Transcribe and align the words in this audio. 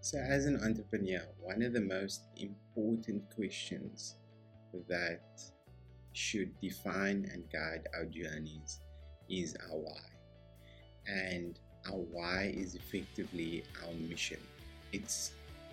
So, 0.00 0.18
as 0.18 0.46
an 0.46 0.62
entrepreneur, 0.62 1.22
one 1.40 1.60
of 1.62 1.72
the 1.72 1.80
most 1.80 2.22
important 2.36 3.22
questions 3.34 4.14
that 4.88 5.42
should 6.12 6.58
define 6.60 7.28
and 7.32 7.50
guide 7.52 7.88
our 7.94 8.04
journeys 8.04 8.80
is 9.28 9.56
our 9.68 9.76
why. 9.76 10.00
And 11.06 11.58
our 11.88 11.98
why 11.98 12.52
is 12.56 12.76
effectively 12.76 13.64
our 13.84 13.92
mission. 13.94 14.40
It's 14.92 15.32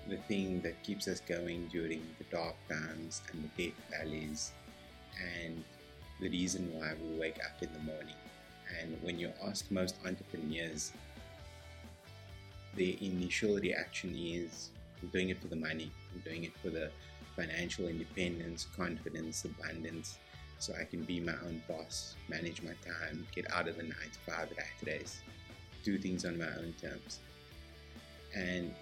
the 0.10 0.18
thing 0.18 0.60
that 0.62 0.84
keeps 0.84 1.07
us 1.07 1.20
going 1.20 1.68
during 1.71 2.02
the 2.18 2.26
dark 2.36 2.55
times 2.68 3.21
and 3.32 3.50
the 3.55 3.66
death 3.66 3.80
valleys, 3.92 4.52
and 5.21 5.64
the 6.20 6.30
reason 6.30 6.71
why 6.73 6.94
we 7.02 7.20
wake 7.20 7.39
up 7.46 7.62
in 7.62 7.71
the 7.73 7.80
morning. 7.80 8.16
And 8.82 8.98
when 9.04 9.20
you 9.20 9.32
ask 9.46 9.70
most 9.70 9.96
entrepreneurs, 10.04 10.94
their 12.76 12.94
initial 13.02 13.55
reaction 13.55 14.16
is 14.16 14.70
I'm 15.02 15.10
doing 15.10 15.29
it 15.29 15.39
for 15.42 15.47
the 15.47 15.56
money, 15.56 15.92
I'm 16.14 16.21
doing 16.21 16.43
it 16.43 16.57
for 16.61 16.70
the 16.70 16.92
financial 17.36 17.88
independence, 17.88 18.68
confidence, 18.75 19.46
abundance, 19.46 20.18
so 20.57 20.74
I 20.79 20.86
can 20.86 21.04
be 21.04 21.20
my 21.20 21.34
own 21.46 21.61
boss, 21.68 22.15
manage 22.29 22.61
my 22.61 22.74
time, 22.86 23.28
get 23.34 23.51
out 23.51 23.68
of 23.68 23.78
the 23.78 23.84
9 23.84 23.92
to 23.92 24.32
5 24.32 24.54
rat 24.57 24.68
race, 24.86 25.20
do 25.84 25.98
things 25.98 26.25
on 26.25 26.38
my 26.38 26.48
own 26.57 26.74
terms. 26.82 27.20
And 28.36 28.74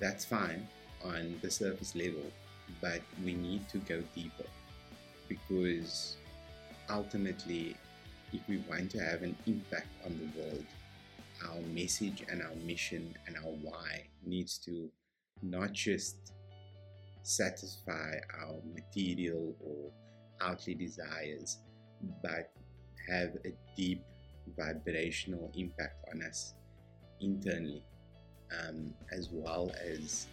that's 0.00 0.24
fine 0.24 0.66
on 1.04 1.38
the 1.42 1.50
surface 1.50 1.94
level, 1.94 2.30
but 2.80 3.00
we 3.24 3.34
need 3.34 3.68
to 3.70 3.78
go 3.78 4.02
deeper 4.14 4.44
because 5.28 6.16
ultimately, 6.90 7.76
if 8.32 8.40
we 8.48 8.58
want 8.68 8.90
to 8.92 8.98
have 8.98 9.22
an 9.22 9.36
impact 9.46 9.88
on 10.04 10.18
the 10.18 10.40
world, 10.40 10.63
our 11.44 11.60
message 11.74 12.24
and 12.30 12.42
our 12.42 12.54
mission 12.64 13.14
and 13.26 13.36
our 13.36 13.52
why 13.62 14.06
needs 14.24 14.58
to 14.58 14.90
not 15.42 15.72
just 15.72 16.32
satisfy 17.22 18.18
our 18.40 18.56
material 18.74 19.54
or 19.60 19.90
outly 20.40 20.74
desires, 20.74 21.58
but 22.22 22.50
have 23.08 23.36
a 23.44 23.52
deep 23.76 24.02
vibrational 24.56 25.50
impact 25.56 26.04
on 26.12 26.22
us 26.22 26.54
internally, 27.20 27.82
um, 28.60 28.92
as 29.12 29.28
well 29.32 29.70
as 29.82 30.26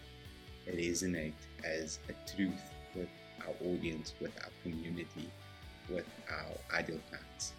resonate 0.69 1.33
as 1.63 1.99
a 2.09 2.35
truth 2.35 2.61
with 2.95 3.09
our 3.41 3.55
audience, 3.67 4.13
with 4.19 4.31
our 4.43 4.51
community, 4.63 5.29
with 5.89 6.05
our 6.29 6.77
ideal 6.77 6.99
clients. 7.09 7.53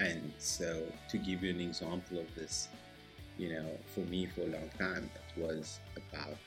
And 0.00 0.32
so, 0.38 0.82
to 1.10 1.18
give 1.18 1.42
you 1.42 1.50
an 1.50 1.60
example 1.60 2.20
of 2.20 2.34
this, 2.34 2.68
you 3.36 3.52
know, 3.52 3.66
for 3.94 4.00
me 4.00 4.26
for 4.26 4.40
a 4.42 4.46
long 4.46 4.70
time, 4.78 5.10
it 5.14 5.40
was 5.40 5.78
about, 5.94 6.38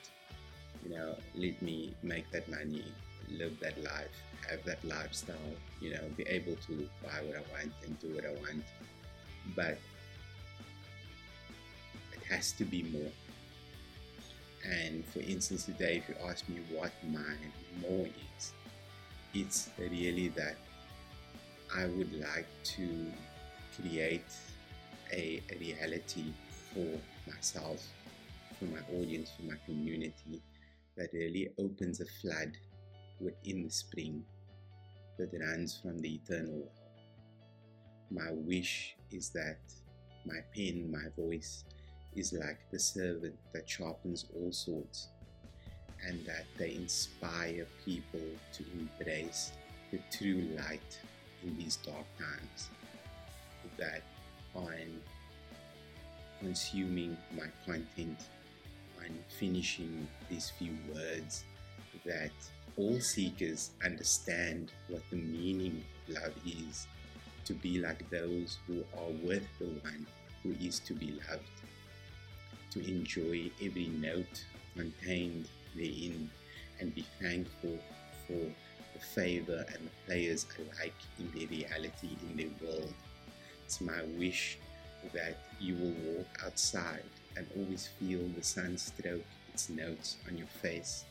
you 0.84 0.96
know, 0.96 1.14
let 1.36 1.62
me 1.62 1.94
make 2.02 2.28
that 2.32 2.48
money, 2.48 2.84
live 3.30 3.60
that 3.60 3.80
life, 3.84 4.10
have 4.50 4.64
that 4.64 4.84
lifestyle, 4.84 5.36
you 5.80 5.90
know, 5.90 6.00
be 6.16 6.24
able 6.24 6.56
to 6.66 6.88
buy 7.04 7.20
what 7.22 7.36
I 7.36 7.42
want 7.52 7.72
and 7.84 7.98
do 8.00 8.08
what 8.14 8.26
I 8.26 8.32
want. 8.32 8.64
But 9.54 9.78
it 12.12 12.24
has 12.28 12.50
to 12.52 12.64
be 12.64 12.82
more. 12.82 13.12
And 14.68 15.04
for 15.06 15.20
instance, 15.20 15.64
today, 15.64 16.02
if 16.02 16.08
you 16.08 16.16
ask 16.28 16.48
me 16.48 16.60
what 16.72 16.90
my 17.08 17.36
more 17.80 18.06
is, 18.36 18.52
it's 19.32 19.68
really 19.78 20.28
that 20.28 20.56
I 21.76 21.86
would 21.86 22.12
like 22.20 22.48
to 22.64 22.88
create 23.80 24.32
a, 25.12 25.42
reality 25.60 26.32
for 26.72 26.86
myself, 27.30 27.86
for 28.58 28.64
my 28.66 28.80
audience, 28.98 29.30
for 29.36 29.44
my 29.44 29.56
community 29.64 30.42
that 30.96 31.12
really 31.12 31.48
opens 31.58 32.00
a 32.00 32.06
flood 32.20 32.52
within 33.20 33.64
the 33.64 33.70
spring 33.70 34.24
that 35.18 35.30
runs 35.40 35.78
from 35.80 35.98
the 36.00 36.14
eternal 36.14 36.54
well. 36.54 36.70
My 38.10 38.32
wish 38.32 38.96
is 39.10 39.30
that 39.30 39.58
my 40.26 40.40
pen, 40.54 40.90
my 40.90 41.08
voice, 41.16 41.64
is 42.14 42.32
like 42.32 42.58
the 42.70 42.78
servant 42.78 43.34
that 43.52 43.68
sharpens 43.68 44.26
all 44.34 44.52
swords, 44.52 45.08
and 46.06 46.24
that 46.26 46.44
they 46.58 46.74
inspire 46.74 47.66
people 47.84 48.20
to 48.52 48.64
embrace 48.72 49.52
the 49.90 49.98
true 50.16 50.48
light 50.56 50.98
in 51.42 51.56
these 51.56 51.76
dark 51.76 52.06
times. 52.18 52.70
That 53.78 54.02
on 54.54 55.00
consuming 56.40 57.16
my 57.36 57.46
content, 57.66 58.18
on 58.98 59.10
finishing 59.38 60.06
these 60.30 60.50
few 60.50 60.76
words, 60.94 61.44
that 62.04 62.32
all 62.76 63.00
seekers 63.00 63.70
understand 63.84 64.72
what 64.88 65.02
the 65.10 65.16
meaning 65.16 65.84
of 66.08 66.22
love 66.22 66.34
is 66.46 66.86
to 67.44 67.54
be 67.54 67.78
like 67.78 68.08
those 68.10 68.58
who 68.66 68.80
are 68.96 69.10
with 69.22 69.46
the 69.58 69.66
one 69.66 70.06
who 70.42 70.54
is 70.60 70.78
to 70.80 70.94
be 70.94 71.18
loved, 71.28 71.42
to 72.70 72.80
enjoy 72.86 73.50
every 73.62 73.88
note 73.88 74.44
contained 74.76 75.48
therein, 75.74 76.30
and 76.80 76.94
be 76.94 77.06
thankful 77.20 77.78
for 78.26 78.32
the 78.92 79.00
favor 79.14 79.64
and 79.68 79.86
the 79.86 79.90
players 80.06 80.46
alike 80.58 80.94
in 81.18 81.30
their 81.32 81.48
reality, 81.48 82.16
in 82.28 82.36
their 82.36 82.68
world. 82.68 82.92
It's 83.64 83.80
my 83.80 84.02
wish 84.18 84.58
that 85.12 85.36
you 85.60 85.74
will 85.74 86.14
walk 86.14 86.26
outside 86.44 87.02
and 87.36 87.46
always 87.56 87.88
feel 87.98 88.20
the 88.36 88.42
sun 88.42 88.78
stroke 88.78 89.24
its 89.52 89.68
notes 89.68 90.16
on 90.28 90.38
your 90.38 90.46
face 90.46 91.04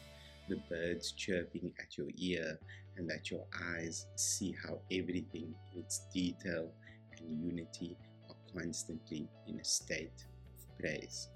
the 0.49 0.55
birds 0.69 1.11
chirping 1.11 1.71
at 1.79 1.97
your 1.97 2.07
ear 2.17 2.59
and 2.97 3.09
that 3.09 3.31
your 3.31 3.43
eyes 3.75 4.05
see 4.15 4.55
how 4.63 4.77
everything 4.91 5.53
in 5.73 5.79
its 5.79 6.01
detail 6.13 6.69
and 7.17 7.43
unity 7.43 7.97
are 8.29 8.35
constantly 8.53 9.27
in 9.47 9.59
a 9.59 9.63
state 9.63 10.25
of 10.55 10.79
praise. 10.79 11.29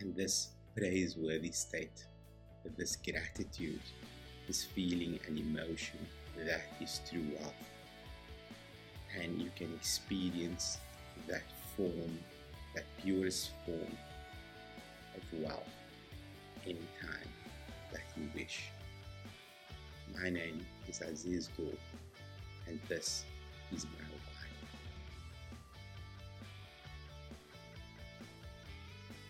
And 0.00 0.14
this 0.14 0.50
praiseworthy 0.76 1.50
state, 1.50 2.04
this 2.76 2.96
gratitude, 2.96 3.80
this 4.46 4.64
feeling 4.64 5.18
and 5.26 5.38
emotion, 5.38 5.98
that 6.46 6.62
is 6.80 7.00
true 7.10 7.24
wealth. 7.38 7.54
You 9.48 9.66
can 9.66 9.74
experience 9.76 10.76
that 11.26 11.42
form, 11.74 12.18
that 12.74 12.84
purest 13.00 13.52
form 13.64 13.96
of 15.16 15.40
wealth 15.40 15.70
anytime 16.64 17.30
that 17.90 18.02
you 18.14 18.28
wish. 18.34 18.68
My 20.20 20.28
name 20.28 20.66
is 20.86 21.00
Aziz 21.00 21.48
Gool, 21.56 21.72
and 22.66 22.78
this 22.88 23.24
is 23.72 23.86
my 23.86 24.07